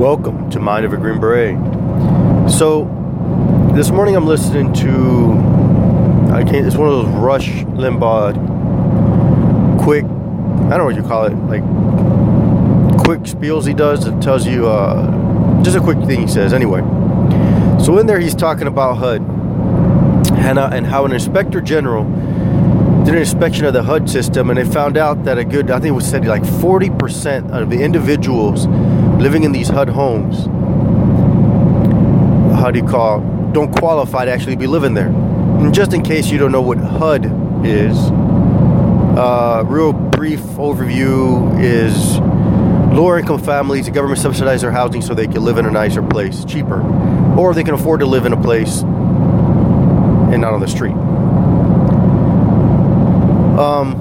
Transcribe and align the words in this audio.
Welcome 0.00 0.48
to 0.52 0.60
Mind 0.60 0.86
of 0.86 0.94
a 0.94 0.96
Green 0.96 1.20
Beret. 1.20 1.58
So, 2.50 2.84
this 3.74 3.90
morning 3.90 4.16
I'm 4.16 4.24
listening 4.24 4.72
to, 4.72 6.32
I 6.32 6.42
can't, 6.42 6.66
it's 6.66 6.74
one 6.74 6.88
of 6.88 7.04
those 7.04 7.14
Rush 7.16 7.50
Limbaugh 7.76 8.32
quick, 9.78 10.04
I 10.04 10.08
don't 10.08 10.78
know 10.78 10.84
what 10.86 10.96
you 10.96 11.02
call 11.02 11.26
it, 11.26 11.34
like 11.50 11.60
quick 13.04 13.20
spiels 13.24 13.66
he 13.66 13.74
does 13.74 14.06
that 14.06 14.22
tells 14.22 14.46
you, 14.46 14.68
uh, 14.68 15.62
just 15.62 15.76
a 15.76 15.80
quick 15.80 15.98
thing 16.06 16.22
he 16.22 16.26
says 16.26 16.54
anyway. 16.54 16.80
So, 17.78 17.98
in 17.98 18.06
there 18.06 18.20
he's 18.20 18.34
talking 18.34 18.68
about 18.68 18.96
HUD 18.96 19.20
and, 19.20 20.58
uh, 20.58 20.70
and 20.72 20.86
how 20.86 21.04
an 21.04 21.12
inspector 21.12 21.60
general 21.60 22.04
did 23.04 23.14
an 23.14 23.20
inspection 23.20 23.64
of 23.64 23.72
the 23.72 23.82
HUD 23.82 24.10
system 24.10 24.50
and 24.50 24.58
they 24.58 24.64
found 24.64 24.96
out 24.96 25.24
that 25.24 25.38
a 25.38 25.44
good, 25.44 25.70
I 25.70 25.80
think 25.80 25.88
it 25.88 25.92
was 25.92 26.08
said 26.08 26.26
like 26.26 26.42
40% 26.42 27.50
of 27.50 27.70
the 27.70 27.82
individuals 27.82 28.66
living 28.66 29.44
in 29.44 29.52
these 29.52 29.68
HUD 29.68 29.88
homes, 29.88 30.46
how 32.60 32.70
do 32.70 32.78
you 32.78 32.86
call, 32.86 33.20
don't 33.52 33.72
qualify 33.78 34.26
to 34.26 34.30
actually 34.30 34.56
be 34.56 34.66
living 34.66 34.94
there. 34.94 35.08
And 35.08 35.74
just 35.74 35.92
in 35.92 36.02
case 36.02 36.30
you 36.30 36.38
don't 36.38 36.52
know 36.52 36.62
what 36.62 36.78
HUD 36.78 37.66
is, 37.66 37.96
uh, 39.16 39.64
real 39.66 39.92
brief 39.92 40.40
overview 40.40 41.58
is 41.62 42.18
lower 42.94 43.18
income 43.18 43.42
families, 43.42 43.86
the 43.86 43.92
government 43.92 44.20
subsidizes 44.20 44.60
their 44.60 44.72
housing 44.72 45.00
so 45.00 45.14
they 45.14 45.26
can 45.26 45.42
live 45.42 45.58
in 45.58 45.66
a 45.66 45.70
nicer 45.70 46.02
place, 46.02 46.44
cheaper, 46.44 46.82
or 47.38 47.54
they 47.54 47.64
can 47.64 47.74
afford 47.74 48.00
to 48.00 48.06
live 48.06 48.26
in 48.26 48.32
a 48.32 48.40
place 48.40 48.82
and 48.82 50.40
not 50.40 50.52
on 50.52 50.60
the 50.60 50.68
street. 50.68 50.94
Um, 53.60 53.94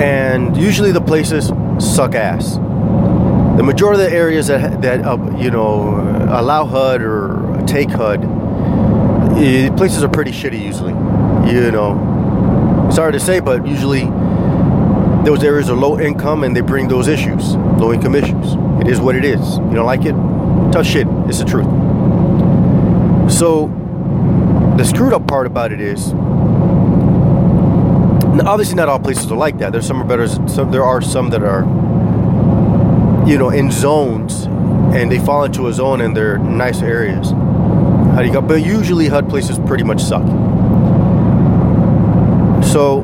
and 0.00 0.56
usually 0.56 0.92
the 0.92 1.00
places 1.00 1.48
suck 1.80 2.14
ass. 2.14 2.54
The 3.56 3.64
majority 3.64 4.04
of 4.04 4.10
the 4.10 4.16
areas 4.16 4.46
that 4.46 4.80
that 4.82 5.04
uh, 5.04 5.16
you 5.36 5.50
know 5.50 5.98
allow 6.30 6.66
HUD 6.66 7.02
or 7.02 7.64
take 7.66 7.90
HUD, 7.90 8.22
places 9.76 10.04
are 10.04 10.08
pretty 10.08 10.30
shitty 10.30 10.62
usually. 10.62 10.92
You 11.52 11.72
know, 11.72 12.88
sorry 12.92 13.10
to 13.10 13.20
say, 13.20 13.40
but 13.40 13.66
usually 13.66 14.04
those 15.24 15.42
areas 15.42 15.68
are 15.68 15.76
low 15.76 15.98
income 15.98 16.44
and 16.44 16.54
they 16.54 16.60
bring 16.60 16.86
those 16.86 17.08
issues, 17.08 17.56
low 17.56 17.92
income 17.92 18.14
issues. 18.14 18.54
It 18.80 18.86
is 18.86 19.00
what 19.00 19.16
it 19.16 19.24
is. 19.24 19.58
You 19.58 19.74
don't 19.74 19.86
like 19.86 20.04
it? 20.04 20.14
Tough 20.72 20.86
shit. 20.86 21.08
It's 21.26 21.40
the 21.40 21.44
truth. 21.44 21.66
So 23.32 23.83
the 24.76 24.84
screwed 24.84 25.12
up 25.12 25.26
part 25.26 25.46
about 25.46 25.72
it 25.72 25.80
is 25.80 26.12
obviously 28.46 28.74
not 28.74 28.88
all 28.88 28.98
places 28.98 29.30
are 29.30 29.36
like 29.36 29.58
that. 29.58 29.72
There's 29.72 29.86
some 29.86 30.00
are 30.02 30.04
better. 30.04 30.26
Some, 30.26 30.70
there 30.70 30.84
are 30.84 31.00
some 31.00 31.30
that 31.30 31.42
are, 31.42 31.62
you 33.28 33.38
know, 33.38 33.50
in 33.50 33.70
zones, 33.70 34.44
and 34.94 35.10
they 35.10 35.18
fall 35.18 35.44
into 35.44 35.68
a 35.68 35.72
zone 35.72 36.00
and 36.00 36.16
they're 36.16 36.38
nice 36.38 36.82
areas. 36.82 37.30
How 37.30 38.20
do 38.20 38.26
you 38.26 38.32
go? 38.32 38.40
But 38.40 38.64
usually 38.64 39.08
HUD 39.08 39.28
places 39.28 39.58
pretty 39.60 39.84
much 39.84 40.00
suck. 40.02 40.26
So 42.64 43.02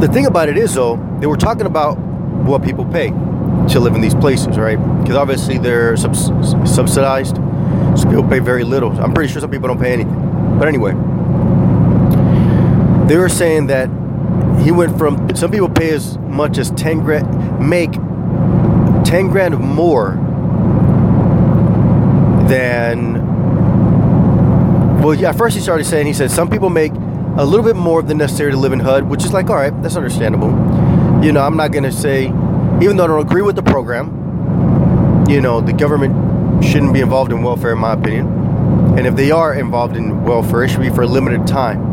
the 0.00 0.08
thing 0.08 0.26
about 0.26 0.48
it 0.48 0.56
is 0.56 0.74
though, 0.74 0.96
they 1.20 1.26
were 1.26 1.36
talking 1.36 1.66
about 1.66 1.94
what 1.98 2.62
people 2.62 2.84
pay 2.84 3.10
to 3.10 3.80
live 3.80 3.94
in 3.94 4.00
these 4.00 4.14
places, 4.14 4.58
right? 4.58 4.76
Because 5.00 5.16
obviously 5.16 5.58
they're 5.58 5.96
subs- 5.96 6.30
subsidized, 6.64 7.36
people 8.04 8.28
pay 8.28 8.38
very 8.38 8.64
little. 8.64 8.90
I'm 9.00 9.12
pretty 9.12 9.32
sure 9.32 9.40
some 9.40 9.50
people 9.50 9.68
don't 9.68 9.80
pay 9.80 9.92
anything. 9.92 10.58
But 10.58 10.68
anyway 10.68 10.94
they 13.12 13.18
were 13.18 13.28
saying 13.28 13.66
that 13.66 13.88
he 14.64 14.70
went 14.70 14.96
from 14.96 15.34
some 15.36 15.50
people 15.50 15.68
pay 15.68 15.90
as 15.90 16.16
much 16.18 16.56
as 16.56 16.70
10 16.70 17.00
grand 17.00 17.60
make 17.60 17.92
10 19.04 19.28
grand 19.28 19.58
more 19.58 20.12
than 22.48 23.14
well 25.02 25.14
yeah 25.14 25.32
first 25.32 25.56
he 25.56 25.60
started 25.60 25.84
saying 25.84 26.06
he 26.06 26.12
said 26.14 26.30
some 26.30 26.48
people 26.48 26.70
make 26.70 26.92
a 27.36 27.44
little 27.44 27.64
bit 27.64 27.76
more 27.76 28.02
than 28.02 28.16
necessary 28.16 28.52
to 28.52 28.56
live 28.56 28.72
in 28.72 28.80
hud 28.80 29.04
which 29.04 29.24
is 29.24 29.32
like 29.34 29.50
all 29.50 29.56
right 29.56 29.82
that's 29.82 29.96
understandable 29.96 30.48
you 31.22 31.32
know 31.32 31.42
i'm 31.42 31.56
not 31.56 31.72
going 31.72 31.84
to 31.84 31.92
say 31.92 32.26
even 32.80 32.96
though 32.96 33.04
i 33.04 33.08
don't 33.08 33.20
agree 33.20 33.42
with 33.42 33.56
the 33.56 33.62
program 33.62 34.06
you 35.28 35.40
know 35.40 35.60
the 35.60 35.72
government 35.72 36.14
shouldn't 36.62 36.92
be 36.92 37.00
involved 37.00 37.32
in 37.32 37.42
welfare 37.42 37.72
in 37.72 37.78
my 37.78 37.92
opinion 37.92 38.26
and 38.98 39.06
if 39.06 39.16
they 39.16 39.30
are 39.30 39.54
involved 39.54 39.96
in 39.96 40.22
welfare 40.24 40.64
it 40.64 40.68
should 40.70 40.80
be 40.80 40.90
for 40.90 41.02
a 41.02 41.06
limited 41.06 41.46
time 41.46 41.92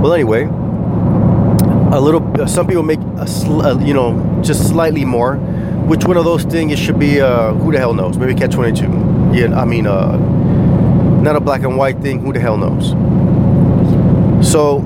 well, 0.00 0.14
anyway, 0.14 0.44
a 0.44 2.00
little. 2.00 2.40
Uh, 2.40 2.46
some 2.46 2.66
people 2.66 2.82
make 2.82 3.00
a, 3.18 3.26
sl- 3.26 3.60
uh, 3.60 3.78
you 3.80 3.92
know, 3.92 4.40
just 4.42 4.66
slightly 4.66 5.04
more. 5.04 5.36
Which 5.36 6.06
one 6.06 6.16
of 6.16 6.24
those 6.24 6.42
things 6.44 6.72
it 6.72 6.78
should 6.78 6.98
be? 6.98 7.20
Uh, 7.20 7.52
who 7.52 7.70
the 7.70 7.78
hell 7.78 7.92
knows? 7.92 8.16
Maybe 8.16 8.34
catch 8.34 8.52
twenty 8.52 8.80
two. 8.80 8.88
Yeah, 9.34 9.54
I 9.54 9.66
mean, 9.66 9.86
uh, 9.86 10.16
not 11.20 11.36
a 11.36 11.40
black 11.40 11.64
and 11.64 11.76
white 11.76 12.00
thing. 12.00 12.20
Who 12.20 12.32
the 12.32 12.40
hell 12.40 12.56
knows? 12.56 12.92
So, 14.50 14.78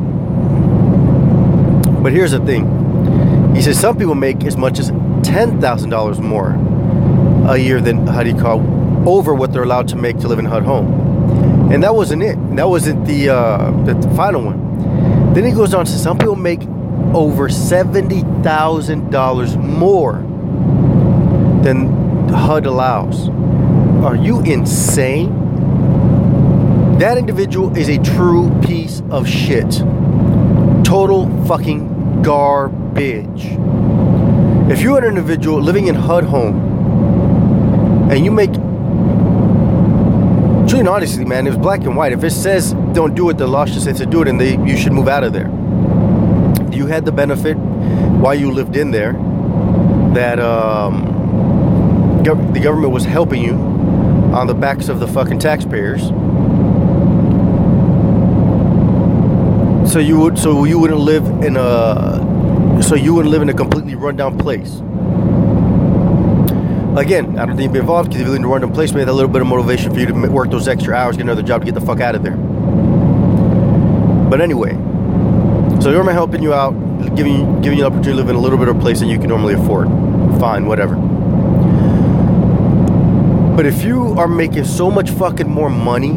but 2.03 2.11
here's 2.12 2.33
the 2.33 2.41
thing. 2.41 3.55
He 3.55 3.62
says 3.62 3.78
some 3.78 3.97
people 3.97 4.17
make 4.17 4.43
as 4.44 4.56
much 4.56 4.81
as 4.81 4.89
ten 5.23 5.61
thousand 5.61 5.91
dollars 5.91 6.19
more 6.19 6.55
a 7.49 7.56
year 7.56 7.81
than 7.81 8.06
how 8.06 8.22
do 8.22 8.28
you 8.31 8.37
call 8.37 8.60
over 9.09 9.34
what 9.34 9.53
they're 9.53 9.65
allowed 9.65 9.88
to 9.88 9.97
make 9.97 10.19
to 10.19 10.28
live 10.28 10.38
in 10.38 10.44
HUD 10.44 10.65
home. 10.65 11.72
And 11.72 11.82
that 11.82 11.94
wasn't 11.94 12.22
it. 12.22 12.37
That 12.56 12.69
wasn't 12.69 13.06
the 13.06 13.31
uh, 13.31 13.71
the 13.84 13.94
final 14.15 14.43
one. 14.43 15.32
Then 15.34 15.44
he 15.44 15.53
goes 15.53 15.72
on 15.75 15.87
to 15.87 15.93
some 15.93 16.19
people 16.19 16.37
make 16.37 16.60
over 17.15 17.49
$70,000 17.49 19.56
more 19.56 20.19
than 21.62 22.28
HUD 22.28 22.66
allows. 22.66 23.31
Are 24.05 24.16
you 24.16 24.43
insane? 24.43 25.41
That 26.99 27.16
individual 27.19 27.76
is 27.76 27.88
a 27.88 27.99
true 27.99 28.50
piece 28.62 29.03
of 29.11 29.28
shit. 29.28 29.71
Total 30.84 31.28
fucking 31.47 32.22
garbage. 32.22 33.59
If 34.71 34.81
you're 34.81 34.99
an 34.99 35.05
individual 35.05 35.61
living 35.61 35.88
in 35.88 35.94
HUD 35.94 36.25
home 36.25 36.74
and 38.11 38.25
you 38.25 38.31
make 38.31 38.51
and 40.85 40.91
honestly, 40.91 41.25
man, 41.25 41.47
it 41.47 41.51
was 41.51 41.59
black 41.59 41.81
and 41.85 41.97
white. 41.97 42.13
If 42.13 42.23
it 42.25 42.31
says 42.31 42.75
don't 42.93 43.15
do 43.15 43.31
it, 43.31 43.39
the 43.39 43.47
law 43.47 43.65
should 43.65 43.81
say 43.81 43.95
to 43.95 44.05
do 44.05 44.21
it, 44.21 44.29
and 44.29 44.39
they 44.39 44.59
you 44.67 44.77
should 44.77 44.93
move 44.93 45.09
out 45.09 45.25
of 45.25 45.33
there. 45.33 45.47
You 46.77 46.87
had 46.87 47.07
the 47.07 47.13
benefit 47.13 47.55
while 47.55 48.35
you 48.35 48.51
lived 48.51 48.77
in 48.77 48.91
there 48.91 49.15
that 50.13 50.39
um, 50.39 51.05
the 52.23 52.61
government 52.61 52.93
was 52.93 53.05
helping 53.05 53.43
you 53.43 53.55
on 54.35 54.47
the 54.47 54.53
backs 54.53 54.91
of 54.91 55.01
the 55.01 55.09
fucking 55.09 55.39
taxpayers. 55.39 56.09
So 59.91 60.01
you 60.01 60.19
would 60.19 60.39
so 60.39 60.65
you 60.65 60.79
wouldn't 60.79 61.01
live 61.01 61.27
in 61.43 61.57
a 61.57 62.83
so 62.83 62.95
you 62.95 63.15
wouldn't 63.15 63.33
live 63.33 63.41
in 63.41 63.49
a 63.49 63.55
completely 63.55 63.95
rundown 63.95 64.37
place 64.37 64.83
again, 66.97 67.38
I 67.38 67.47
don't 67.47 67.56
think 67.56 67.69
you'd 67.69 67.72
be 67.72 67.78
involved 67.81 68.10
because 68.10 68.21
if 68.21 68.27
you 68.27 68.32
live 68.32 68.41
in 68.41 68.44
a 68.44 68.49
random 68.49 68.72
place, 68.72 68.93
maybe 68.93 69.05
that 69.05 69.12
little 69.12 69.31
bit 69.31 69.43
of 69.43 69.49
motivation 69.49 69.93
for 69.93 69.99
you 69.99 70.06
to 70.06 70.12
work 70.28 70.50
those 70.50 70.69
extra 70.69 70.94
hours, 70.94 71.16
get 71.16 71.22
another 71.22 71.43
job 71.43 71.62
to 71.62 71.65
get 71.65 71.75
the 71.75 71.81
fuck 71.81 72.00
out 72.00 72.15
of 72.15 72.22
there. 72.22 72.37
But 74.28 74.41
anyway, 74.41 74.72
so 75.81 75.91
the 75.91 75.93
government 75.93 76.15
helping 76.15 76.43
you 76.43 76.55
out, 76.55 76.72
giving 77.16 77.60
giving 77.60 77.78
you 77.78 77.87
an 77.87 77.93
opportunity 77.93 78.12
to 78.12 78.16
live 78.16 78.28
in 78.28 78.37
a 78.37 78.41
little 78.41 78.59
bit 78.59 78.69
of 78.69 78.77
a 78.77 78.81
place 78.81 79.00
that 79.00 79.06
you 79.06 79.19
can 79.19 79.28
normally 79.28 79.55
afford. 79.55 79.88
Fine, 80.41 80.66
whatever. 80.66 80.97
But 83.56 83.66
if 83.66 83.84
you 83.84 84.15
are 84.19 84.28
making 84.28 84.65
so 84.65 84.91
much 84.91 85.11
fucking 85.11 85.49
more 85.49 85.71
money 85.71 86.12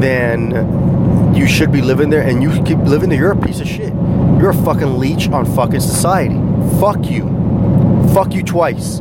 than 0.00 1.34
you 1.34 1.46
should 1.46 1.70
be 1.70 1.82
living 1.82 2.10
there 2.10 2.22
and 2.22 2.42
you 2.42 2.50
keep 2.64 2.78
living 2.78 3.10
there, 3.10 3.18
you're 3.18 3.32
a 3.32 3.36
piece 3.36 3.60
of 3.60 3.68
shit. 3.68 3.92
You're 4.38 4.50
a 4.50 4.64
fucking 4.64 4.98
leech 4.98 5.28
on 5.28 5.44
fucking 5.44 5.80
society. 5.80 6.36
Fuck 6.80 7.08
you 7.10 7.35
fuck 8.16 8.32
you 8.32 8.42
twice. 8.42 9.00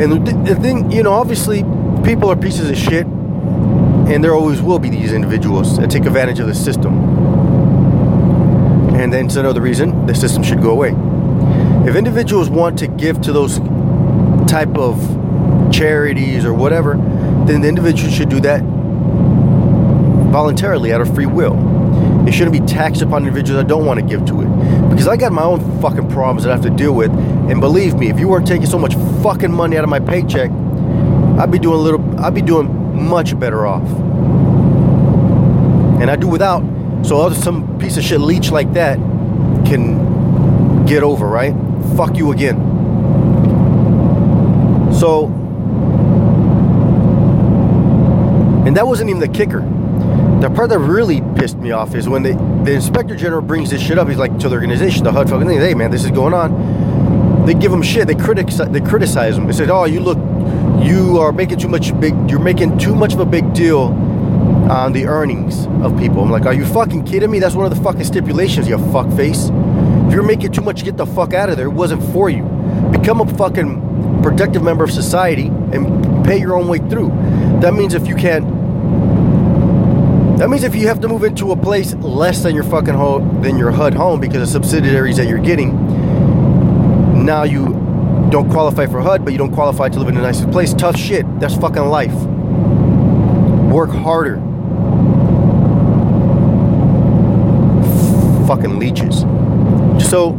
And 0.00 0.26
the, 0.46 0.58
thing, 0.62 0.90
you 0.90 1.02
know, 1.02 1.12
obviously, 1.12 1.62
people 2.02 2.30
are 2.30 2.36
pieces 2.36 2.70
of 2.70 2.76
shit, 2.78 3.06
and 3.06 4.24
there 4.24 4.32
always 4.32 4.62
will 4.62 4.78
be 4.78 4.88
these 4.88 5.12
individuals 5.12 5.76
that 5.76 5.90
take 5.90 6.06
advantage 6.06 6.40
of 6.40 6.46
the 6.46 6.54
system. 6.54 6.94
And 8.94 9.12
then, 9.12 9.26
it's 9.26 9.36
another 9.36 9.60
reason 9.60 10.06
the 10.06 10.14
system 10.14 10.42
should 10.42 10.62
go 10.62 10.70
away. 10.70 10.94
If 11.86 11.96
individuals 11.96 12.48
want 12.48 12.78
to 12.78 12.86
give 12.86 13.20
to 13.22 13.32
those 13.34 13.58
type 14.50 14.78
of 14.78 14.96
charities 15.70 16.46
or 16.46 16.54
whatever, 16.54 16.94
then 17.46 17.60
the 17.60 17.68
individual 17.68 18.10
should 18.10 18.30
do 18.30 18.40
that 18.40 18.62
voluntarily 20.32 20.94
out 20.94 21.02
of 21.02 21.14
free 21.14 21.26
will. 21.26 21.58
It 22.26 22.32
shouldn't 22.32 22.58
be 22.58 22.66
taxed 22.66 23.02
upon 23.02 23.26
individuals 23.26 23.60
that 23.60 23.68
don't 23.68 23.84
want 23.84 24.00
to 24.00 24.06
give 24.06 24.24
to 24.26 24.40
it. 24.40 24.79
Because 24.90 25.08
I 25.08 25.16
got 25.16 25.32
my 25.32 25.42
own 25.42 25.80
fucking 25.80 26.10
problems 26.10 26.42
that 26.44 26.50
I 26.50 26.56
have 26.56 26.64
to 26.64 26.70
deal 26.70 26.92
with. 26.92 27.10
And 27.10 27.60
believe 27.60 27.94
me, 27.94 28.10
if 28.10 28.18
you 28.18 28.28
weren't 28.28 28.46
taking 28.46 28.66
so 28.66 28.78
much 28.78 28.94
fucking 29.22 29.50
money 29.50 29.78
out 29.78 29.84
of 29.84 29.90
my 29.90 30.00
paycheck, 30.00 30.50
I'd 30.50 31.50
be 31.50 31.58
doing 31.58 31.78
a 31.78 31.82
little 31.82 32.20
I'd 32.20 32.34
be 32.34 32.42
doing 32.42 33.08
much 33.08 33.38
better 33.38 33.66
off. 33.66 33.88
And 36.00 36.10
I 36.10 36.16
do 36.16 36.28
without 36.28 36.62
so 37.02 37.20
other 37.20 37.34
some 37.34 37.78
piece 37.78 37.96
of 37.96 38.04
shit 38.04 38.20
leech 38.20 38.50
like 38.50 38.72
that 38.74 38.98
can 39.64 40.84
get 40.84 41.02
over, 41.02 41.26
right? 41.26 41.54
Fuck 41.96 42.16
you 42.16 42.32
again. 42.32 42.56
So, 44.92 45.26
and 48.66 48.76
that 48.76 48.86
wasn't 48.86 49.08
even 49.08 49.20
the 49.20 49.28
kicker. 49.28 49.60
The 50.40 50.50
part 50.50 50.68
that 50.70 50.78
really 50.78 51.22
pissed 51.36 51.56
me 51.56 51.70
off 51.70 51.94
is 51.94 52.08
when 52.08 52.22
the, 52.22 52.34
the 52.64 52.72
inspector 52.72 53.16
general 53.16 53.42
brings 53.42 53.70
this 53.70 53.80
shit 53.80 53.98
up. 53.98 54.08
He's 54.08 54.18
like 54.18 54.38
to 54.38 54.48
the 54.48 54.54
organization, 54.54 55.04
the 55.04 55.12
HUD 55.12 55.30
fucking 55.30 55.46
thing. 55.46 55.58
Hey 55.58 55.74
man, 55.74 55.90
this 55.90 56.04
is 56.04 56.10
going 56.10 56.34
on. 56.34 57.46
They 57.46 57.54
give 57.54 57.72
him 57.72 57.82
shit. 57.82 58.06
They 58.06 58.14
criticize. 58.14 58.70
They 58.70 58.80
criticize 58.80 59.36
him. 59.36 59.46
They 59.46 59.52
say, 59.52 59.66
"Oh, 59.68 59.84
you 59.84 60.00
look, 60.00 60.18
you 60.84 61.18
are 61.18 61.32
making 61.32 61.58
too 61.58 61.68
much 61.68 61.98
big. 61.98 62.14
You're 62.30 62.38
making 62.38 62.78
too 62.78 62.94
much 62.94 63.14
of 63.14 63.20
a 63.20 63.24
big 63.24 63.54
deal 63.54 63.94
on 64.70 64.92
the 64.92 65.06
earnings 65.06 65.66
of 65.82 65.96
people." 65.98 66.22
I'm 66.22 66.30
like, 66.30 66.44
"Are 66.44 66.52
you 66.52 66.66
fucking 66.66 67.04
kidding 67.04 67.30
me? 67.30 67.38
That's 67.38 67.54
one 67.54 67.64
of 67.64 67.74
the 67.74 67.82
fucking 67.82 68.04
stipulations, 68.04 68.68
you 68.68 68.76
fuckface. 68.76 69.50
If 70.06 70.14
you're 70.14 70.22
making 70.22 70.52
too 70.52 70.60
much, 70.60 70.84
get 70.84 70.96
the 70.96 71.06
fuck 71.06 71.32
out 71.32 71.48
of 71.48 71.56
there. 71.56 71.66
It 71.66 71.72
wasn't 71.72 72.02
for 72.12 72.28
you. 72.28 72.44
Become 72.92 73.22
a 73.22 73.26
fucking 73.26 74.20
productive 74.22 74.62
member 74.62 74.84
of 74.84 74.90
society 74.90 75.46
and 75.72 76.24
pay 76.24 76.38
your 76.38 76.54
own 76.54 76.68
way 76.68 76.78
through. 76.78 77.10
That 77.60 77.72
means 77.72 77.94
if 77.94 78.06
you 78.06 78.14
can't." 78.14 78.59
That 80.40 80.48
means 80.48 80.64
if 80.64 80.74
you 80.74 80.88
have 80.88 81.00
to 81.00 81.08
move 81.08 81.22
into 81.24 81.52
a 81.52 81.56
place 81.56 81.92
less 81.96 82.42
than 82.42 82.54
your 82.54 82.64
fucking 82.64 82.94
home, 82.94 83.42
than 83.42 83.58
your 83.58 83.70
HUD 83.70 83.92
home 83.92 84.20
because 84.20 84.40
of 84.40 84.48
subsidiaries 84.64 85.18
that 85.18 85.28
you're 85.28 85.36
getting, 85.36 85.76
now 87.26 87.42
you 87.42 87.66
don't 88.30 88.48
qualify 88.48 88.86
for 88.86 89.02
HUD, 89.02 89.22
but 89.22 89.32
you 89.32 89.38
don't 89.38 89.52
qualify 89.52 89.90
to 89.90 89.98
live 89.98 90.08
in 90.08 90.16
a 90.16 90.22
nice 90.22 90.42
place. 90.46 90.72
Tough 90.72 90.96
shit. 90.96 91.26
That's 91.40 91.54
fucking 91.56 91.84
life. 91.84 92.14
Work 93.70 93.90
harder. 93.90 94.36
Fucking 98.46 98.78
leeches. 98.78 99.20
So, 100.08 100.30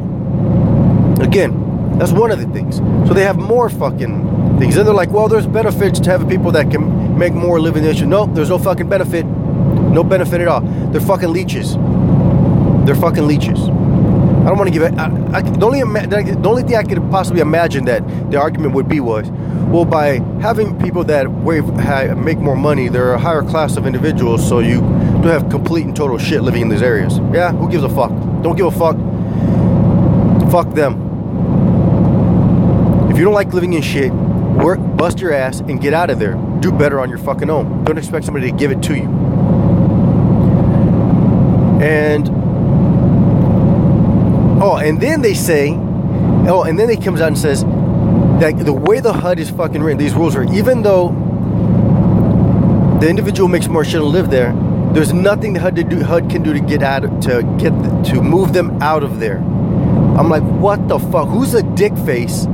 again, 1.22 2.00
that's 2.00 2.12
one 2.12 2.32
of 2.32 2.40
the 2.40 2.48
things. 2.48 2.78
So 3.08 3.14
they 3.14 3.24
have 3.24 3.38
more 3.38 3.70
fucking 3.70 4.58
things. 4.58 4.78
And 4.78 4.88
they're 4.88 4.96
like, 4.96 5.12
well, 5.12 5.28
there's 5.28 5.46
benefits 5.46 6.00
to 6.00 6.10
having 6.10 6.28
people 6.28 6.52
that 6.54 6.72
can 6.72 7.20
make 7.20 7.34
more 7.34 7.62
living 7.62 7.84
than 7.84 7.96
you. 7.96 8.08
No, 8.08 8.26
there's 8.26 8.50
no 8.50 8.58
fucking 8.58 8.90
benefit. 8.90 9.28
No 9.92 10.04
benefit 10.04 10.42
at 10.42 10.48
all. 10.48 10.62
They're 10.62 11.02
fucking 11.02 11.32
leeches. 11.32 11.76
They're 12.86 12.96
fucking 12.96 13.28
leeches. 13.28 13.60
I 13.60 14.46
don't 14.46 14.58
want 14.58 14.70
to 14.70 14.74
give 14.74 14.82
it. 14.82 14.98
I, 14.98 15.06
I, 15.34 15.42
the, 15.44 15.66
only, 15.66 15.82
the 15.82 16.50
only 16.50 16.64
thing 16.64 16.76
I 16.76 16.84
could 16.84 17.00
possibly 17.12 17.42
imagine 17.42 17.86
that 17.86 18.32
the 18.32 18.38
argument 18.38 18.74
would 18.74 18.88
be 18.90 19.00
was, 19.00 19.30
well, 19.70 19.86
by 19.86 20.20
having 20.42 20.80
people 20.80 21.04
that 21.04 21.30
wave, 21.30 21.66
make 22.18 22.40
more 22.40 22.56
money, 22.56 22.88
they're 22.88 23.14
a 23.14 23.20
higher 23.20 23.44
class 23.44 23.78
of 23.78 23.86
individuals, 23.86 24.48
so 24.48 24.60
you 24.60 24.80
don't 24.82 25.26
have 25.26 25.50
complete 25.50 25.86
and 25.86 25.96
total 25.96 26.18
shit 26.18 26.42
living 26.42 26.64
in 26.64 26.70
these 26.70 26.82
areas. 26.82 27.20
Yeah, 27.32 27.52
who 27.52 27.70
gives 27.70 27.84
a 27.84 27.90
fuck? 27.90 28.10
Don't 28.42 28.56
give 28.56 28.66
a 28.66 28.72
fuck. 28.72 28.98
Fuck 30.52 30.74
them. 30.74 31.10
If 33.12 33.18
you 33.18 33.24
don't 33.24 33.36
like 33.36 33.54
living 33.54 33.74
in 33.74 33.84
shit, 33.84 34.12
work, 34.12 34.80
bust 34.98 35.20
your 35.20 35.34
ass, 35.34 35.60
and 35.60 35.80
get 35.80 35.94
out 35.94 36.10
of 36.10 36.18
there. 36.18 36.34
Do 36.62 36.72
better 36.72 37.00
on 37.00 37.10
your 37.10 37.20
fucking 37.20 37.50
own. 37.50 37.84
Don't 37.84 37.98
expect 38.00 38.26
somebody 38.26 38.50
to 38.50 38.58
give 38.58 38.72
it 38.72 38.82
to 38.84 38.96
you. 38.96 39.31
And 41.82 42.30
oh, 44.62 44.78
and 44.78 45.02
then 45.02 45.22
they 45.22 45.34
say, 45.34 45.72
oh, 46.48 46.64
and 46.68 46.78
then 46.78 46.90
he 46.90 46.96
comes 46.96 47.22
out 47.22 47.30
and 47.30 47.38
says 47.38 47.64
that 47.64 48.54
the 48.64 48.74
way 48.74 49.00
the 49.00 49.14
HUD 49.14 49.40
is 49.40 49.50
fucking 49.50 49.82
written, 49.82 49.98
these 49.98 50.14
rules 50.14 50.36
are 50.36 50.44
even 50.54 50.84
though 50.84 51.10
the 53.02 53.10
individual 53.10 53.50
makes 53.50 53.68
more 53.68 53.84
shit 53.84 53.96
to 53.96 54.04
live 54.04 54.30
there, 54.30 54.54
there's 54.94 55.12
nothing 55.12 55.54
the 55.54 55.60
HUD, 55.60 55.90
do, 55.90 56.04
HUD 56.04 56.30
can 56.30 56.44
do 56.44 56.54
to 56.54 56.60
get 56.60 56.84
out 56.84 57.02
to 57.24 57.42
get 57.58 57.72
to 58.14 58.22
move 58.22 58.54
them 58.54 58.80
out 58.82 59.02
of 59.02 59.20
there. 59.20 59.38
I'm 59.38 60.30
like, 60.30 60.44
what 60.44 60.88
the 60.88 61.00
fuck? 61.00 61.30
Who's 61.30 61.56
a 61.56 61.64
dick 61.64 61.98
face 61.98 62.46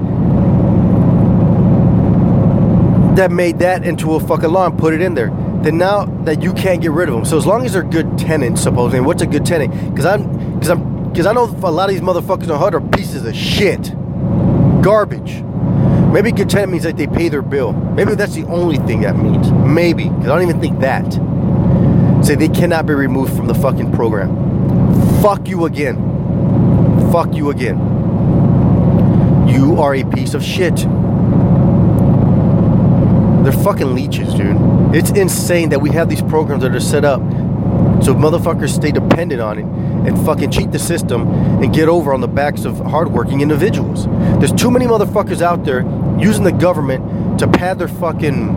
that 3.18 3.30
made 3.32 3.60
that 3.60 3.84
into 3.84 4.14
a 4.16 4.20
fucking 4.22 4.50
law 4.50 4.68
and 4.68 4.78
put 4.80 4.94
it 4.94 5.02
in 5.02 5.16
there? 5.16 5.32
Then 5.64 5.78
now 5.78 6.06
that 6.24 6.42
you 6.42 6.54
can't 6.54 6.82
get 6.82 6.92
rid 6.92 7.10
of 7.10 7.16
them. 7.16 7.26
So 7.26 7.38
as 7.38 7.46
long 7.46 7.66
as 7.66 7.74
they're 7.74 7.84
good 7.84 8.18
tenants, 8.18 8.62
supposedly, 8.62 9.02
what's 9.02 9.22
a 9.22 9.28
good 9.28 9.46
tenant? 9.46 9.74
Because 9.90 10.06
I'm, 10.06 10.54
because 10.54 10.70
I'm, 10.70 11.10
because 11.10 11.26
I 11.26 11.34
know 11.34 11.46
a 11.46 11.72
lot 11.72 11.90
of 11.90 11.96
these 11.96 12.02
motherfuckers 12.02 12.50
on 12.50 12.60
HUD 12.60 12.76
are 12.76 12.82
pieces 12.82 13.26
of 13.26 13.36
shit, 13.36 13.92
garbage. 14.84 15.44
Maybe 16.12 16.32
good 16.32 16.50
tenant 16.50 16.72
means 16.72 16.84
that 16.84 16.96
they 16.96 17.08
pay 17.08 17.30
their 17.30 17.42
bill. 17.42 17.74
Maybe 17.74 18.16
that's 18.16 18.34
the 18.34 18.46
only 18.46 18.78
thing 18.78 19.02
that 19.02 19.18
means. 19.18 19.52
Maybe 19.52 20.10
because 20.10 20.28
I 20.28 20.40
don't 20.40 20.50
even 20.50 20.62
think 20.62 20.80
that. 20.80 21.12
Say 22.26 22.36
they 22.36 22.50
cannot 22.50 22.86
be 22.86 22.94
removed 22.94 23.36
from 23.36 23.48
the 23.48 23.56
fucking 23.56 23.92
program. 23.92 25.22
Fuck 25.22 25.48
you 25.48 25.66
again. 25.66 27.12
Fuck 27.12 27.34
you 27.34 27.50
again. 27.50 27.78
You 29.48 29.80
are 29.82 29.96
a 29.96 30.04
piece 30.04 30.34
of 30.34 30.44
shit. 30.44 30.76
They're 33.44 33.64
fucking 33.64 33.96
leeches, 33.96 34.34
dude. 34.34 34.58
It's 34.94 35.12
insane 35.12 35.70
that 35.70 35.80
we 35.80 35.90
have 35.92 36.10
these 36.10 36.22
programs 36.22 36.64
that 36.64 36.74
are 36.74 36.80
set 36.80 37.06
up 37.06 37.22
so 38.04 38.14
motherfuckers 38.14 38.70
stay 38.70 38.92
dependent 38.92 39.42
on 39.42 39.58
it 39.58 39.66
and 40.08 40.26
fucking 40.26 40.52
cheat 40.52 40.72
the 40.72 40.80
system 40.80 41.28
and 41.62 41.74
get 41.74 41.90
over 41.90 42.14
on 42.14 42.22
the 42.22 42.28
backs 42.28 42.64
of 42.64 42.78
hardworking 42.78 43.42
individuals. 43.42 44.06
There's 44.40 44.54
too 44.54 44.72
many 44.72 44.86
motherfuckers 44.86 45.42
out 45.42 45.66
there 45.66 45.82
using 46.20 46.44
the 46.44 46.52
government 46.52 47.40
to 47.40 47.48
pad 47.48 47.80
their 47.80 47.88
fucking 47.88 48.54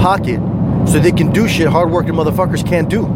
pocket 0.00 0.40
so 0.88 0.98
they 0.98 1.12
can 1.12 1.32
do 1.32 1.48
shit 1.48 1.68
hardworking 1.68 2.14
motherfuckers 2.14 2.66
can't 2.66 2.88
do. 2.88 3.06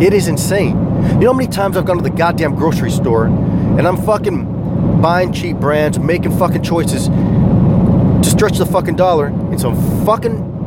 It 0.00 0.14
is 0.14 0.28
insane. 0.28 0.70
You 0.70 1.18
know 1.20 1.32
how 1.32 1.38
many 1.38 1.50
times 1.50 1.76
I've 1.76 1.84
gone 1.84 1.96
to 1.96 2.02
the 2.02 2.10
goddamn 2.10 2.54
grocery 2.54 2.90
store 2.90 3.26
and 3.26 3.86
I'm 3.86 3.96
fucking 3.98 5.00
buying 5.02 5.32
cheap 5.32 5.56
brands, 5.56 5.98
making 5.98 6.38
fucking 6.38 6.62
choices 6.62 7.08
to 7.08 8.30
stretch 8.30 8.58
the 8.58 8.66
fucking 8.66 8.96
dollar 8.96 9.26
and 9.26 9.60
some 9.60 10.06
fucking 10.06 10.57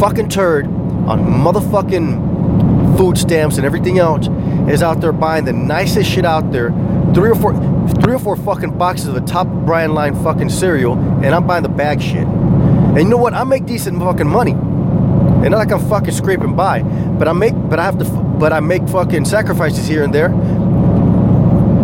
fucking 0.00 0.28
turd 0.28 0.66
on 0.66 1.20
motherfucking 1.20 2.98
food 2.98 3.18
stamps 3.18 3.56
and 3.56 3.66
everything 3.66 3.98
else 3.98 4.28
is 4.70 4.82
out 4.82 5.00
there 5.00 5.12
buying 5.12 5.44
the 5.44 5.52
nicest 5.52 6.10
shit 6.10 6.24
out 6.24 6.52
there. 6.52 6.70
Three 7.14 7.30
or 7.30 7.34
four 7.34 7.54
three 8.02 8.14
or 8.14 8.18
four 8.18 8.36
fucking 8.36 8.76
boxes 8.76 9.08
of 9.08 9.14
the 9.14 9.20
top 9.20 9.46
brand 9.46 9.94
line 9.94 10.14
fucking 10.22 10.50
cereal 10.50 10.94
and 10.94 11.34
I'm 11.34 11.46
buying 11.46 11.62
the 11.62 11.68
bag 11.68 12.00
shit. 12.02 12.26
And 12.26 12.98
you 12.98 13.08
know 13.08 13.16
what? 13.16 13.34
I 13.34 13.44
make 13.44 13.66
decent 13.66 13.98
fucking 13.98 14.28
money. 14.28 14.52
And 14.52 15.50
not 15.50 15.58
like 15.58 15.72
I'm 15.72 15.88
fucking 15.88 16.12
scraping 16.12 16.56
by, 16.56 16.82
but 16.82 17.28
I 17.28 17.32
make 17.32 17.54
but 17.54 17.78
I 17.78 17.84
have 17.84 17.98
to 17.98 18.04
but 18.04 18.52
I 18.52 18.60
make 18.60 18.88
fucking 18.88 19.24
sacrifices 19.24 19.86
here 19.86 20.02
and 20.02 20.14
there 20.14 20.30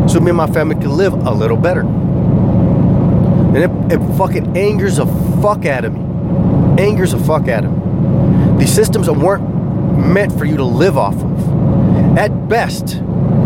so 0.08 0.20
me 0.20 0.30
and 0.30 0.36
my 0.36 0.46
family 0.46 0.74
can 0.74 0.90
live 0.90 1.14
a 1.14 1.30
little 1.30 1.56
better. 1.56 1.82
And 3.54 3.56
it, 3.56 3.70
it 3.92 4.16
fucking 4.16 4.56
angers 4.56 4.96
the 4.96 5.06
fuck 5.40 5.64
out 5.64 5.84
of 5.84 5.94
me. 5.94 6.82
Angers 6.82 7.12
the 7.12 7.18
fuck 7.18 7.48
out 7.48 7.64
of 7.64 7.72
me. 7.72 7.81
These 8.58 8.72
systems 8.72 9.08
weren't 9.10 9.42
meant 9.98 10.36
for 10.38 10.44
you 10.44 10.56
to 10.56 10.64
live 10.64 10.96
off 10.96 11.14
of. 11.14 12.18
At 12.18 12.48
best, 12.48 12.96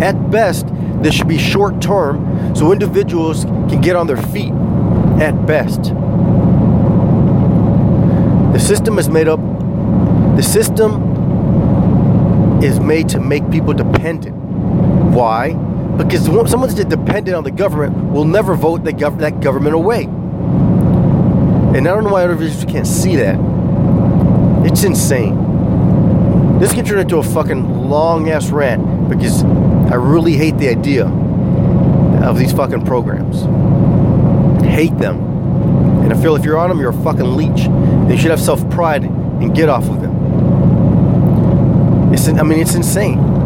at 0.03 0.31
best, 0.31 0.67
this 1.03 1.15
should 1.15 1.29
be 1.29 1.39
short 1.39 1.81
term 1.81 2.55
so 2.55 2.73
individuals 2.73 3.45
can 3.45 3.81
get 3.81 3.97
on 3.97 4.07
their 4.07 4.17
feet. 4.17 4.53
At 5.21 5.47
best. 5.47 5.95
The 8.53 8.59
system 8.59 8.99
is 8.99 9.09
made 9.09 9.29
up, 9.29 9.41
the 10.37 10.43
system 10.43 11.03
is 12.63 12.81
made 12.81 13.09
to 13.11 13.21
make 13.21 13.51
people 13.51 13.73
dependent. 13.75 14.35
Why? 15.15 15.53
Because 15.97 16.25
someone 16.27 16.69
that's 16.69 16.85
dependent 16.85 17.37
on 17.37 17.45
the 17.45 17.51
government 17.51 18.13
will 18.13 18.25
never 18.25 18.55
vote 18.55 18.85
that 18.85 19.41
government 19.41 19.75
away. 19.75 20.05
And 20.05 21.87
I 21.87 21.95
don't 21.95 22.05
know 22.05 22.11
why 22.11 22.25
other 22.25 22.33
individuals 22.33 22.65
can't 22.71 22.87
see 22.87 23.17
that. 23.17 23.39
It's 24.67 24.85
insane. 24.85 26.59
This 26.59 26.73
can 26.73 26.85
turn 26.85 26.99
into 26.99 27.19
a 27.19 27.23
fucking 27.23 27.89
long 27.89 28.29
ass 28.29 28.51
rant 28.51 29.09
because 29.09 29.45
I 29.45 29.95
really 29.95 30.33
hate 30.33 30.59
the 30.59 30.69
idea 30.69 31.07
of 31.07 32.39
these 32.39 32.53
fucking 32.53 32.85
programs. 32.85 33.43
Hate 34.65 34.99
them. 34.99 35.21
And 36.03 36.13
I 36.13 36.21
feel 36.21 36.37
if 36.37 36.45
you're 36.45 36.59
on 36.59 36.69
them, 36.69 36.79
you're 36.81 36.91
a 36.91 37.03
fucking 37.05 37.37
leech. 37.37 37.69
They 38.09 38.17
should 38.17 38.31
have 38.31 38.41
self 38.41 38.69
pride 38.71 39.05
and 39.05 39.55
get 39.55 39.69
off 39.69 39.89
of 39.89 40.03
them. 40.03 40.15
It's, 42.13 42.29
I 42.29 42.43
mean, 42.43 42.61
it's 42.61 42.75
insane 42.75 43.37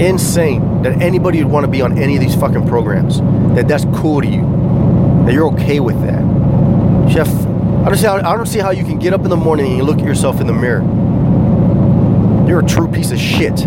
insane 0.00 0.82
that 0.82 1.02
anybody 1.02 1.42
would 1.42 1.52
want 1.52 1.64
to 1.64 1.70
be 1.70 1.82
on 1.82 1.98
any 1.98 2.14
of 2.14 2.20
these 2.20 2.34
fucking 2.34 2.66
programs. 2.68 3.20
That 3.54 3.68
that's 3.68 3.84
cool 3.96 4.20
to 4.20 4.26
you. 4.26 4.42
That 5.24 5.32
you're 5.32 5.48
okay 5.54 5.80
with 5.80 6.00
that. 6.02 6.22
Chef, 7.10 7.28
I 7.88 7.90
don't 7.90 7.96
see 7.98 8.06
how 8.06 8.16
I 8.16 8.36
don't 8.36 8.44
see 8.44 8.58
how 8.58 8.70
you 8.70 8.84
can 8.84 8.98
get 8.98 9.14
up 9.14 9.22
in 9.22 9.30
the 9.30 9.36
morning 9.36 9.68
and 9.68 9.78
you 9.78 9.82
look 9.82 9.98
at 9.98 10.04
yourself 10.04 10.42
in 10.42 10.46
the 10.46 10.52
mirror. 10.52 10.82
You're 12.46 12.60
a 12.60 12.66
true 12.66 12.86
piece 12.86 13.12
of 13.12 13.18
shit. 13.18 13.64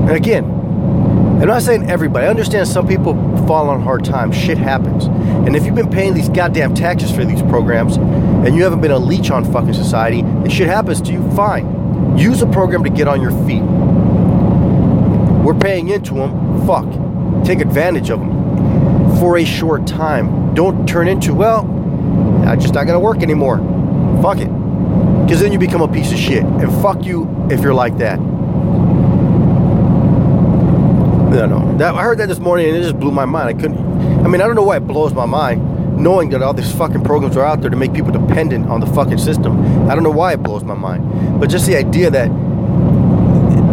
And 0.00 0.10
again, 0.10 0.44
I'm 1.40 1.46
not 1.46 1.62
saying 1.62 1.88
everybody. 1.88 2.26
I 2.26 2.30
understand 2.30 2.66
some 2.66 2.88
people 2.88 3.14
fall 3.46 3.68
on 3.68 3.80
hard 3.80 4.04
times. 4.04 4.36
Shit 4.36 4.58
happens. 4.58 5.04
And 5.04 5.54
if 5.54 5.64
you've 5.64 5.76
been 5.76 5.88
paying 5.88 6.14
these 6.14 6.28
goddamn 6.28 6.74
taxes 6.74 7.12
for 7.14 7.24
these 7.24 7.42
programs 7.42 7.96
and 7.96 8.56
you 8.56 8.64
haven't 8.64 8.80
been 8.80 8.90
a 8.90 8.98
leech 8.98 9.30
on 9.30 9.44
fucking 9.52 9.74
society 9.74 10.18
and 10.18 10.52
shit 10.52 10.66
happens 10.66 11.00
to 11.02 11.12
you, 11.12 11.30
fine. 11.36 12.18
Use 12.18 12.42
a 12.42 12.46
program 12.48 12.82
to 12.82 12.90
get 12.90 13.06
on 13.06 13.22
your 13.22 13.30
feet 13.46 13.62
we're 15.44 15.54
paying 15.54 15.90
into 15.90 16.14
them. 16.14 16.66
Fuck. 16.66 16.86
Take 17.44 17.60
advantage 17.60 18.10
of 18.10 18.18
them 18.18 19.18
for 19.20 19.36
a 19.36 19.44
short 19.44 19.86
time. 19.86 20.54
Don't 20.54 20.88
turn 20.88 21.06
into, 21.06 21.34
well, 21.34 21.73
I 22.46 22.56
just 22.56 22.74
not 22.74 22.86
gonna 22.86 23.00
work 23.00 23.22
anymore. 23.22 23.58
Fuck 24.22 24.38
it. 24.38 24.48
Because 25.24 25.40
then 25.40 25.52
you 25.52 25.58
become 25.58 25.82
a 25.82 25.88
piece 25.88 26.12
of 26.12 26.18
shit. 26.18 26.44
And 26.44 26.70
fuck 26.82 27.04
you 27.04 27.28
if 27.50 27.60
you're 27.60 27.74
like 27.74 27.98
that. 27.98 28.20
No, 31.30 31.46
no. 31.46 31.76
That, 31.78 31.94
I 31.94 32.02
heard 32.02 32.18
that 32.18 32.28
this 32.28 32.38
morning 32.38 32.68
and 32.68 32.76
it 32.76 32.82
just 32.82 33.00
blew 33.00 33.10
my 33.10 33.24
mind. 33.24 33.48
I 33.48 33.54
couldn't. 33.60 33.78
I 34.24 34.28
mean, 34.28 34.40
I 34.40 34.46
don't 34.46 34.54
know 34.54 34.62
why 34.62 34.76
it 34.76 34.86
blows 34.86 35.12
my 35.12 35.26
mind, 35.26 35.98
knowing 36.00 36.30
that 36.30 36.42
all 36.42 36.54
these 36.54 36.72
fucking 36.72 37.02
programs 37.02 37.36
are 37.36 37.44
out 37.44 37.60
there 37.60 37.70
to 37.70 37.76
make 37.76 37.92
people 37.92 38.12
dependent 38.12 38.68
on 38.68 38.80
the 38.80 38.86
fucking 38.86 39.18
system. 39.18 39.88
I 39.90 39.94
don't 39.94 40.04
know 40.04 40.10
why 40.10 40.34
it 40.34 40.42
blows 40.42 40.62
my 40.62 40.74
mind. 40.74 41.40
But 41.40 41.50
just 41.50 41.66
the 41.66 41.76
idea 41.76 42.10
that 42.10 42.30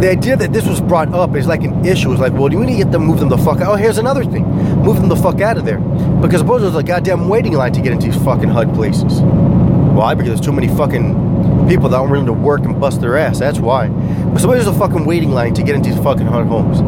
the 0.01 0.09
idea 0.09 0.35
that 0.35 0.51
this 0.51 0.65
was 0.65 0.81
brought 0.81 1.13
up 1.13 1.35
is 1.35 1.45
like 1.45 1.63
an 1.63 1.85
issue. 1.85 2.11
It's 2.11 2.19
like, 2.19 2.33
well, 2.33 2.49
do 2.49 2.57
we 2.57 2.65
need 2.65 2.79
to 2.79 2.83
get 2.85 2.91
them, 2.91 3.05
move 3.05 3.19
them 3.19 3.29
the 3.29 3.37
fuck 3.37 3.61
out? 3.61 3.73
Oh, 3.73 3.75
here's 3.75 3.99
another 3.99 4.25
thing. 4.25 4.43
Move 4.83 4.97
them 4.97 5.09
the 5.09 5.15
fuck 5.15 5.39
out 5.41 5.59
of 5.59 5.65
there. 5.65 5.77
Because 6.21 6.39
suppose 6.41 6.63
there's 6.63 6.75
a 6.75 6.81
goddamn 6.81 7.29
waiting 7.29 7.53
line 7.53 7.71
to 7.73 7.81
get 7.81 7.91
into 7.91 8.07
these 8.07 8.23
fucking 8.23 8.49
HUD 8.49 8.73
places. 8.73 9.21
Why? 9.21 10.15
Because 10.15 10.29
there's 10.29 10.41
too 10.41 10.53
many 10.53 10.69
fucking 10.69 11.67
people 11.67 11.87
that 11.89 11.97
aren't 11.97 12.09
willing 12.09 12.25
to 12.25 12.33
work 12.33 12.61
and 12.61 12.79
bust 12.79 12.99
their 12.99 13.15
ass. 13.15 13.37
That's 13.37 13.59
why. 13.59 13.89
But 13.89 14.39
suppose 14.39 14.63
there's 14.63 14.75
a 14.75 14.79
fucking 14.79 15.05
waiting 15.05 15.31
line 15.33 15.53
to 15.53 15.61
get 15.61 15.75
into 15.75 15.91
these 15.91 16.03
fucking 16.03 16.25
HUD 16.25 16.47
homes. 16.47 16.79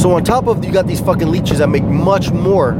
So 0.00 0.12
on 0.12 0.24
top 0.24 0.46
of 0.46 0.64
you 0.64 0.72
got 0.72 0.86
these 0.86 1.00
fucking 1.00 1.28
leeches 1.28 1.58
that 1.58 1.68
make 1.68 1.84
much 1.84 2.30
more 2.30 2.72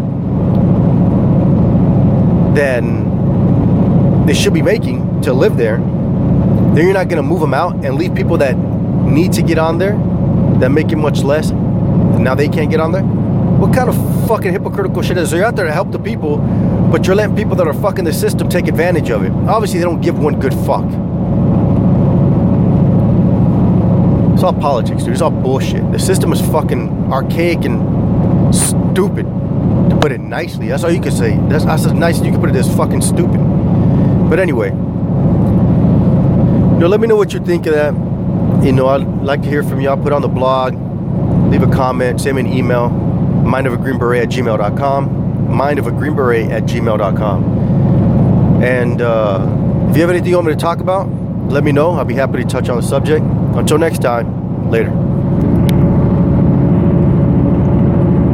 than 2.54 4.24
they 4.24 4.32
should 4.32 4.54
be 4.54 4.62
making 4.62 5.20
to 5.22 5.34
live 5.34 5.58
there. 5.58 5.76
Then 5.76 6.78
you're 6.78 6.94
not 6.94 7.08
gonna 7.08 7.22
move 7.22 7.40
them 7.40 7.52
out 7.52 7.84
and 7.84 7.96
leave 7.96 8.14
people 8.14 8.38
that 8.38 8.56
need 9.08 9.32
to 9.34 9.42
get 9.42 9.58
on 9.58 9.78
there 9.78 9.96
that 10.60 10.70
make 10.70 10.92
it 10.92 10.96
much 10.96 11.22
less. 11.22 11.50
Now 11.50 12.34
they 12.34 12.48
can't 12.48 12.70
get 12.70 12.80
on 12.80 12.92
there. 12.92 13.02
What 13.02 13.74
kind 13.74 13.88
of 13.88 13.96
fucking 14.28 14.52
hypocritical 14.52 15.02
shit 15.02 15.16
is? 15.18 15.30
So 15.30 15.36
you're 15.36 15.44
out 15.44 15.56
there 15.56 15.66
to 15.66 15.72
help 15.72 15.90
the 15.90 15.98
people, 15.98 16.38
but 16.92 17.06
you're 17.06 17.16
letting 17.16 17.34
people 17.34 17.56
that 17.56 17.66
are 17.66 17.74
fucking 17.74 18.04
the 18.04 18.12
system 18.12 18.48
take 18.48 18.68
advantage 18.68 19.10
of 19.10 19.24
it. 19.24 19.32
Obviously, 19.48 19.78
they 19.78 19.84
don't 19.84 20.00
give 20.00 20.18
one 20.18 20.38
good 20.38 20.54
fuck. 20.54 20.84
It's 24.34 24.44
all 24.44 24.52
politics, 24.52 25.02
dude. 25.02 25.14
It's 25.14 25.22
all 25.22 25.32
bullshit. 25.32 25.90
The 25.90 25.98
system 25.98 26.32
is 26.32 26.40
fucking 26.40 27.12
archaic 27.12 27.64
and 27.64 28.54
stupid, 28.54 29.26
to 29.90 29.98
put 30.00 30.12
it 30.12 30.20
nicely. 30.20 30.68
That's 30.68 30.84
all 30.84 30.92
you 30.92 31.00
can 31.00 31.10
say. 31.10 31.36
That's, 31.48 31.64
that's 31.64 31.86
as 31.86 31.92
nice 31.92 32.20
as 32.20 32.26
you 32.26 32.30
can 32.32 32.40
put 32.40 32.50
it. 32.50 32.56
As 32.56 32.68
fucking 32.76 33.00
stupid. 33.00 33.40
But 34.30 34.38
anyway, 34.38 34.68
you 34.68 34.76
know, 36.78 36.86
let 36.88 37.00
me 37.00 37.08
know 37.08 37.16
what 37.16 37.32
you 37.32 37.40
think 37.40 37.66
of 37.66 37.74
that. 37.74 38.07
You 38.62 38.72
know, 38.72 38.88
I'd 38.88 39.06
like 39.22 39.42
to 39.42 39.48
hear 39.48 39.62
from 39.62 39.80
y'all. 39.80 39.96
Put 39.96 40.12
on 40.12 40.22
the 40.22 40.28
blog, 40.28 40.74
leave 41.50 41.62
a 41.62 41.70
comment, 41.70 42.20
send 42.20 42.36
me 42.36 42.42
an 42.42 42.52
email. 42.52 42.90
Mindofagreenberet 42.90 44.22
at 44.22 44.28
gmail.com. 44.28 45.48
Mindofagreenberet 45.48 46.50
at 46.50 46.64
gmail.com. 46.64 48.62
And 48.62 49.00
uh, 49.00 49.86
if 49.88 49.96
you 49.96 50.02
have 50.02 50.10
anything 50.10 50.30
you 50.30 50.36
want 50.36 50.48
me 50.48 50.52
to 50.54 50.58
talk 50.58 50.80
about, 50.80 51.08
let 51.48 51.62
me 51.64 51.72
know. 51.72 51.92
I'll 51.92 52.04
be 52.04 52.14
happy 52.14 52.38
to 52.38 52.44
touch 52.44 52.68
on 52.68 52.76
the 52.76 52.82
subject. 52.82 53.24
Until 53.54 53.78
next 53.78 54.02
time, 54.02 54.70
later. 54.70 55.07